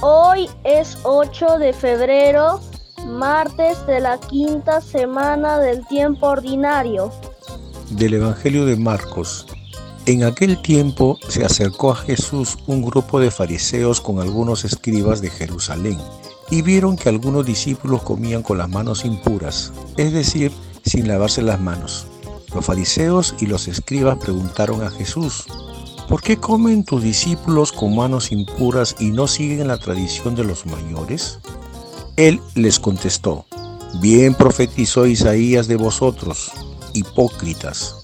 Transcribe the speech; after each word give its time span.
Hoy 0.00 0.48
es 0.62 0.96
8 1.02 1.58
de 1.58 1.72
febrero, 1.72 2.60
martes 3.04 3.84
de 3.88 3.98
la 3.98 4.20
quinta 4.20 4.80
semana 4.80 5.58
del 5.58 5.84
tiempo 5.88 6.28
ordinario. 6.28 7.10
Del 7.90 8.14
Evangelio 8.14 8.64
de 8.64 8.76
Marcos. 8.76 9.44
En 10.06 10.22
aquel 10.22 10.62
tiempo 10.62 11.18
se 11.28 11.44
acercó 11.44 11.90
a 11.90 11.96
Jesús 11.96 12.58
un 12.68 12.82
grupo 12.82 13.18
de 13.18 13.32
fariseos 13.32 14.00
con 14.00 14.20
algunos 14.20 14.64
escribas 14.64 15.20
de 15.20 15.30
Jerusalén 15.30 15.98
y 16.48 16.62
vieron 16.62 16.96
que 16.96 17.08
algunos 17.08 17.44
discípulos 17.44 18.04
comían 18.04 18.44
con 18.44 18.58
las 18.58 18.68
manos 18.68 19.04
impuras, 19.04 19.72
es 19.96 20.12
decir, 20.12 20.52
sin 20.84 21.08
lavarse 21.08 21.42
las 21.42 21.60
manos. 21.60 22.06
Los 22.54 22.64
fariseos 22.64 23.34
y 23.40 23.46
los 23.46 23.66
escribas 23.66 24.18
preguntaron 24.18 24.84
a 24.84 24.90
Jesús, 24.90 25.46
¿por 26.08 26.22
qué 26.22 26.38
comen 26.38 26.84
tus 26.84 27.02
discípulos 27.02 27.70
con 27.70 27.94
manos 27.94 28.32
impuras 28.32 28.96
y 28.98 29.10
no 29.10 29.28
siguen 29.28 29.68
la 29.68 29.78
tradición 29.78 30.34
de 30.34 30.44
los 30.44 30.64
mayores? 30.66 31.38
Él 32.16 32.40
les 32.54 32.80
contestó, 32.80 33.44
bien 34.00 34.34
profetizó 34.34 35.06
Isaías 35.06 35.68
de 35.68 35.76
vosotros, 35.76 36.50
hipócritas. 36.94 37.94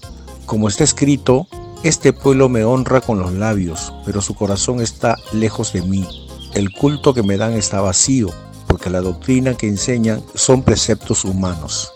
Como 0.45 0.67
está 0.67 0.83
escrito, 0.83 1.47
este 1.83 2.13
pueblo 2.13 2.47
me 2.47 2.63
honra 2.63 3.01
con 3.01 3.19
los 3.19 3.33
labios, 3.33 3.91
pero 4.05 4.21
su 4.21 4.35
corazón 4.35 4.81
está 4.81 5.17
lejos 5.33 5.73
de 5.73 5.81
mí. 5.81 6.07
El 6.53 6.71
culto 6.71 7.13
que 7.13 7.23
me 7.23 7.37
dan 7.37 7.53
está 7.53 7.81
vacío, 7.81 8.29
porque 8.67 8.89
la 8.89 9.01
doctrina 9.01 9.55
que 9.55 9.67
enseñan 9.67 10.23
son 10.35 10.61
preceptos 10.61 11.25
humanos. 11.25 11.91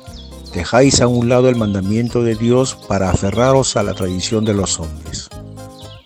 Dejáis 0.53 1.02
a 1.02 1.08
un 1.08 1.30
lado 1.30 1.48
el 1.48 1.55
mandamiento 1.55 2.23
de 2.23 2.36
Dios 2.36 2.76
para 2.88 3.12
aferraros 3.12 3.78
a 3.78 3.84
la 3.84 3.94
tradición 3.94 4.44
de 4.45 4.55
los 4.55 4.80
hombres. 4.80 5.30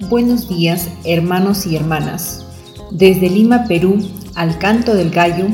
Buenos 0.09 0.49
días, 0.49 0.89
hermanos 1.05 1.65
y 1.65 1.75
hermanas. 1.75 2.45
Desde 2.91 3.29
Lima, 3.29 3.65
Perú, 3.67 3.97
al 4.35 4.57
canto 4.57 4.93
del 4.95 5.09
gallo, 5.09 5.47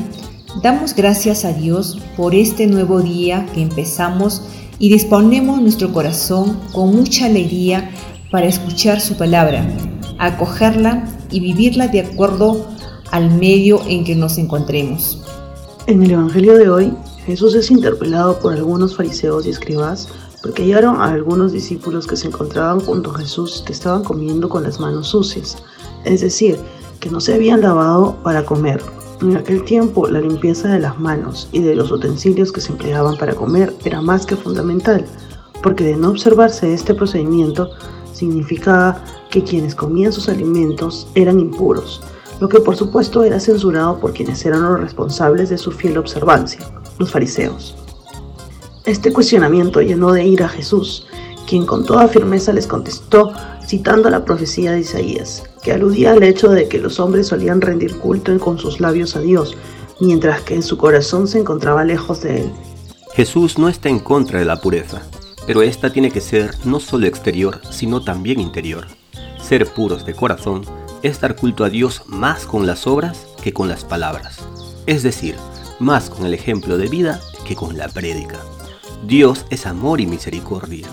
damos 0.62 0.94
gracias 0.94 1.44
a 1.44 1.52
Dios 1.52 1.98
por 2.16 2.34
este 2.34 2.66
nuevo 2.66 3.00
día 3.00 3.46
que 3.54 3.62
empezamos 3.62 4.42
y 4.78 4.92
disponemos 4.92 5.60
nuestro 5.60 5.92
corazón 5.92 6.58
con 6.72 6.94
mucha 6.94 7.26
alegría 7.26 7.90
para 8.30 8.46
escuchar 8.46 9.00
su 9.00 9.16
palabra, 9.16 9.64
acogerla 10.18 11.04
y 11.30 11.40
vivirla 11.40 11.88
de 11.88 12.00
acuerdo 12.00 12.66
al 13.12 13.30
medio 13.30 13.80
en 13.86 14.04
que 14.04 14.16
nos 14.16 14.36
encontremos. 14.36 15.22
En 15.86 16.02
el 16.02 16.10
Evangelio 16.10 16.56
de 16.56 16.68
hoy, 16.68 16.92
Jesús 17.24 17.54
es 17.54 17.70
interpelado 17.70 18.38
por 18.40 18.54
algunos 18.54 18.96
fariseos 18.96 19.46
y 19.46 19.50
escribas 19.50 20.08
porque 20.42 20.62
hallaron 20.62 20.96
a 20.96 21.12
algunos 21.12 21.52
discípulos 21.52 22.06
que 22.06 22.16
se 22.16 22.28
encontraban 22.28 22.80
junto 22.80 23.10
a 23.10 23.18
Jesús 23.18 23.62
que 23.66 23.72
estaban 23.72 24.04
comiendo 24.04 24.48
con 24.48 24.62
las 24.62 24.80
manos 24.80 25.08
sucias, 25.08 25.58
es 26.04 26.20
decir, 26.20 26.58
que 26.98 27.10
no 27.10 27.20
se 27.20 27.34
habían 27.34 27.60
lavado 27.60 28.16
para 28.22 28.44
comer. 28.44 28.82
En 29.22 29.36
aquel 29.36 29.64
tiempo 29.64 30.08
la 30.08 30.20
limpieza 30.20 30.68
de 30.68 30.80
las 30.80 30.98
manos 30.98 31.48
y 31.52 31.60
de 31.60 31.74
los 31.74 31.90
utensilios 31.90 32.52
que 32.52 32.60
se 32.60 32.72
empleaban 32.72 33.16
para 33.18 33.34
comer 33.34 33.74
era 33.84 34.00
más 34.00 34.24
que 34.24 34.36
fundamental, 34.36 35.04
porque 35.62 35.84
de 35.84 35.96
no 35.96 36.10
observarse 36.10 36.72
este 36.72 36.94
procedimiento 36.94 37.70
significaba 38.12 39.02
que 39.30 39.44
quienes 39.44 39.74
comían 39.74 40.12
sus 40.12 40.28
alimentos 40.28 41.06
eran 41.14 41.38
impuros, 41.38 42.00
lo 42.40 42.48
que 42.48 42.60
por 42.60 42.76
supuesto 42.76 43.22
era 43.22 43.38
censurado 43.38 43.98
por 43.98 44.12
quienes 44.14 44.44
eran 44.46 44.62
los 44.62 44.80
responsables 44.80 45.50
de 45.50 45.58
su 45.58 45.70
fiel 45.70 45.98
observancia, 45.98 46.60
los 46.98 47.10
fariseos. 47.10 47.76
Este 48.90 49.12
cuestionamiento 49.12 49.80
llenó 49.80 50.10
de 50.10 50.24
ira 50.24 50.46
a 50.46 50.48
Jesús, 50.48 51.06
quien 51.46 51.64
con 51.64 51.86
toda 51.86 52.08
firmeza 52.08 52.52
les 52.52 52.66
contestó 52.66 53.32
citando 53.64 54.10
la 54.10 54.24
profecía 54.24 54.72
de 54.72 54.80
Isaías, 54.80 55.44
que 55.62 55.70
aludía 55.70 56.10
al 56.10 56.24
hecho 56.24 56.48
de 56.48 56.66
que 56.66 56.80
los 56.80 56.98
hombres 56.98 57.28
solían 57.28 57.60
rendir 57.60 57.96
culto 57.98 58.36
con 58.40 58.58
sus 58.58 58.80
labios 58.80 59.14
a 59.14 59.20
Dios, 59.20 59.56
mientras 60.00 60.40
que 60.40 60.56
en 60.56 60.64
su 60.64 60.76
corazón 60.76 61.28
se 61.28 61.38
encontraba 61.38 61.84
lejos 61.84 62.22
de 62.22 62.40
él. 62.40 62.52
Jesús 63.14 63.58
no 63.58 63.68
está 63.68 63.88
en 63.88 64.00
contra 64.00 64.40
de 64.40 64.44
la 64.44 64.60
pureza, 64.60 65.02
pero 65.46 65.62
esta 65.62 65.92
tiene 65.92 66.10
que 66.10 66.20
ser 66.20 66.50
no 66.64 66.80
solo 66.80 67.06
exterior, 67.06 67.60
sino 67.70 68.02
también 68.02 68.40
interior. 68.40 68.88
Ser 69.40 69.68
puros 69.68 70.04
de 70.04 70.14
corazón 70.14 70.62
es 71.02 71.20
dar 71.20 71.36
culto 71.36 71.62
a 71.62 71.70
Dios 71.70 72.02
más 72.08 72.44
con 72.44 72.66
las 72.66 72.88
obras 72.88 73.28
que 73.40 73.52
con 73.52 73.68
las 73.68 73.84
palabras, 73.84 74.40
es 74.86 75.04
decir, 75.04 75.36
más 75.78 76.10
con 76.10 76.26
el 76.26 76.34
ejemplo 76.34 76.76
de 76.76 76.88
vida 76.88 77.20
que 77.46 77.54
con 77.54 77.78
la 77.78 77.86
prédica. 77.86 78.40
Dios 79.06 79.46
es 79.48 79.66
amor 79.66 80.00
y 80.00 80.06
misericordia, 80.06 80.86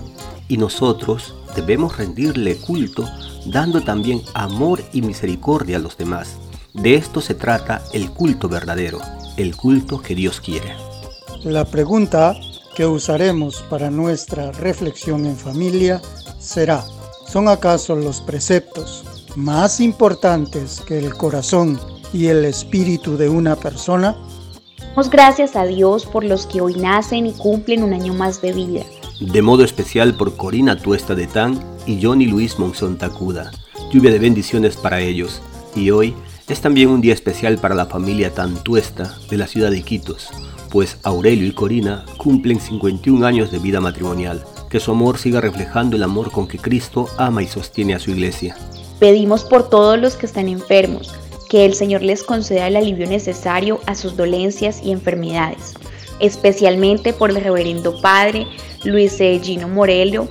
y 0.47 0.57
nosotros 0.57 1.35
debemos 1.55 1.97
rendirle 1.97 2.55
culto 2.55 3.05
dando 3.45 3.81
también 3.81 4.21
amor 4.33 4.81
y 4.93 5.01
misericordia 5.01 5.77
a 5.77 5.79
los 5.79 5.97
demás. 5.97 6.37
De 6.73 6.95
esto 6.95 7.21
se 7.21 7.33
trata 7.33 7.83
el 7.93 8.11
culto 8.11 8.47
verdadero, 8.47 8.99
el 9.35 9.55
culto 9.55 10.01
que 10.01 10.15
Dios 10.15 10.39
quiere. 10.39 10.73
La 11.43 11.65
pregunta 11.65 12.35
que 12.75 12.85
usaremos 12.85 13.63
para 13.69 13.89
nuestra 13.89 14.51
reflexión 14.51 15.25
en 15.25 15.35
familia 15.35 16.01
será, 16.39 16.85
¿son 17.27 17.49
acaso 17.49 17.95
los 17.95 18.21
preceptos 18.21 19.03
más 19.35 19.79
importantes 19.81 20.81
que 20.81 20.97
el 20.97 21.13
corazón 21.13 21.79
y 22.13 22.27
el 22.27 22.45
espíritu 22.45 23.17
de 23.17 23.29
una 23.29 23.55
persona? 23.55 24.15
Damos 24.89 25.09
gracias 25.11 25.55
a 25.55 25.65
Dios 25.65 26.05
por 26.05 26.23
los 26.23 26.47
que 26.47 26.59
hoy 26.59 26.75
nacen 26.75 27.27
y 27.27 27.33
cumplen 27.33 27.83
un 27.83 27.93
año 27.93 28.13
más 28.13 28.41
de 28.41 28.51
vida. 28.51 28.83
De 29.19 29.41
modo 29.41 29.63
especial 29.63 30.15
por 30.15 30.35
Corina 30.35 30.75
Tuesta 30.75 31.13
de 31.13 31.27
Tan 31.27 31.59
y 31.85 32.01
Johnny 32.01 32.25
Luis 32.25 32.57
Monzón 32.57 32.97
Tacuda. 32.97 33.51
Lluvia 33.91 34.11
de 34.11 34.19
bendiciones 34.19 34.75
para 34.75 34.99
ellos. 34.99 35.41
Y 35.75 35.91
hoy 35.91 36.15
es 36.47 36.61
también 36.61 36.89
un 36.89 37.01
día 37.01 37.13
especial 37.13 37.57
para 37.57 37.75
la 37.75 37.85
familia 37.85 38.33
Tantuesta 38.33 39.15
de 39.29 39.37
la 39.37 39.47
ciudad 39.47 39.69
de 39.69 39.79
Iquitos, 39.79 40.29
pues 40.71 40.97
Aurelio 41.03 41.47
y 41.47 41.51
Corina 41.51 42.05
cumplen 42.17 42.59
51 42.59 43.25
años 43.25 43.51
de 43.51 43.59
vida 43.59 43.79
matrimonial. 43.79 44.43
Que 44.69 44.79
su 44.79 44.91
amor 44.91 45.17
siga 45.17 45.41
reflejando 45.41 45.95
el 45.95 46.03
amor 46.03 46.31
con 46.31 46.47
que 46.47 46.57
Cristo 46.57 47.07
ama 47.17 47.43
y 47.43 47.47
sostiene 47.47 47.93
a 47.93 47.99
su 47.99 48.11
iglesia. 48.11 48.57
Pedimos 48.99 49.43
por 49.43 49.69
todos 49.69 49.99
los 49.99 50.15
que 50.15 50.25
están 50.25 50.47
enfermos 50.47 51.13
que 51.49 51.65
el 51.65 51.73
Señor 51.73 52.01
les 52.03 52.23
conceda 52.23 52.67
el 52.67 52.75
alivio 52.75 53.07
necesario 53.07 53.79
a 53.85 53.95
sus 53.95 54.15
dolencias 54.15 54.81
y 54.83 54.91
enfermedades, 54.91 55.73
especialmente 56.19 57.13
por 57.13 57.29
el 57.29 57.41
reverendo 57.41 57.99
Padre 58.01 58.47
Luis. 58.83 59.17
Gino 59.17 59.67
Morello, 59.67 60.27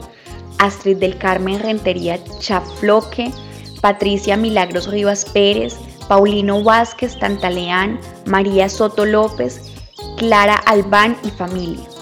Astrid 0.59 0.99
del 0.99 1.19
Carmen 1.19 1.61
Rentería 1.61 2.19
Chafloque, 2.39 3.31
Patricia 3.81 4.37
Milagros 4.37 4.89
Rivas 4.89 5.25
Pérez, 5.25 5.77
Paulino 6.09 6.63
Vázquez 6.63 7.19
Tantaleán, 7.19 7.99
María 8.27 8.69
Soto 8.69 9.05
López, 9.05 9.73
Clara 10.17 10.55
Albán 10.55 11.17
y 11.25 11.31
familia. 11.31 11.96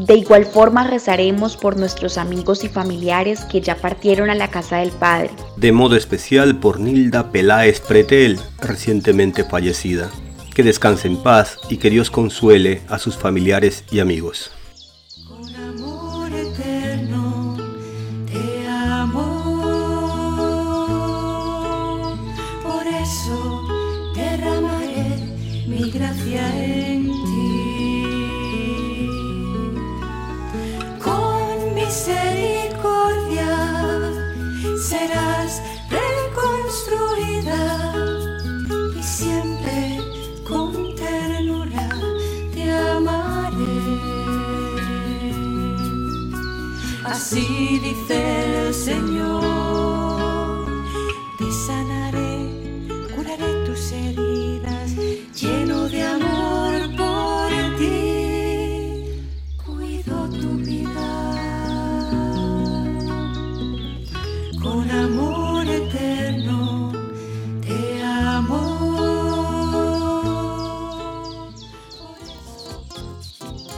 De 0.00 0.14
igual 0.14 0.46
forma 0.46 0.86
rezaremos 0.86 1.58
por 1.58 1.76
nuestros 1.76 2.16
amigos 2.16 2.64
y 2.64 2.70
familiares 2.70 3.44
que 3.44 3.60
ya 3.60 3.76
partieron 3.76 4.30
a 4.30 4.34
la 4.34 4.48
casa 4.48 4.78
del 4.78 4.92
Padre. 4.92 5.28
De 5.58 5.72
modo 5.72 5.94
especial 5.94 6.56
por 6.56 6.80
Nilda 6.80 7.30
Peláez 7.30 7.80
Pretel, 7.80 8.40
recientemente 8.62 9.44
fallecida. 9.44 10.10
Que 10.54 10.62
descanse 10.62 11.06
en 11.06 11.22
paz 11.22 11.58
y 11.68 11.76
que 11.76 11.90
Dios 11.90 12.10
consuele 12.10 12.80
a 12.88 12.98
sus 12.98 13.18
familiares 13.18 13.84
y 13.90 14.00
amigos. 14.00 14.50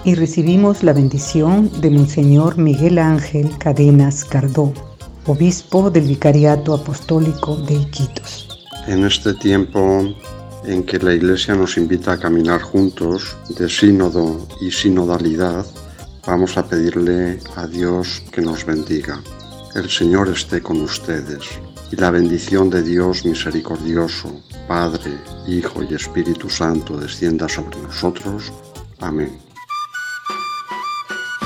Y 0.04 0.16
recibimos 0.16 0.82
la 0.82 0.92
bendición 0.92 1.70
de 1.80 1.88
Monseñor 1.88 2.58
Miguel 2.58 2.98
Ángel 2.98 3.56
Cadenas 3.58 4.24
Cardó, 4.24 4.72
obispo 5.26 5.92
del 5.92 6.08
Vicariato 6.08 6.74
Apostólico 6.74 7.56
de 7.56 7.74
Iquitos. 7.74 8.48
En 8.88 9.04
este 9.04 9.32
tiempo 9.34 10.12
en 10.64 10.82
que 10.82 10.98
la 10.98 11.14
Iglesia 11.14 11.54
nos 11.54 11.76
invita 11.76 12.12
a 12.12 12.18
caminar 12.18 12.60
juntos 12.62 13.36
de 13.56 13.68
sínodo 13.68 14.48
y 14.60 14.72
sinodalidad, 14.72 15.64
vamos 16.26 16.56
a 16.56 16.66
pedirle 16.66 17.38
a 17.54 17.68
Dios 17.68 18.24
que 18.32 18.40
nos 18.40 18.66
bendiga. 18.66 19.22
El 19.76 19.88
Señor 19.88 20.28
esté 20.30 20.60
con 20.60 20.80
ustedes 20.80 21.44
y 21.92 21.96
la 21.96 22.10
bendición 22.10 22.70
de 22.70 22.82
Dios 22.82 23.24
misericordioso, 23.24 24.42
Padre, 24.66 25.12
Hijo 25.46 25.84
y 25.88 25.94
Espíritu 25.94 26.50
Santo 26.50 26.96
descienda 26.96 27.48
sobre 27.48 27.80
nosotros. 27.80 28.52
Amén. 28.98 29.51